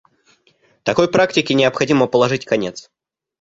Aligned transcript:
Такой 0.81 1.07
практике 1.11 1.53
необходимо 1.53 2.07
положить 2.07 2.43
конец. 2.45 2.89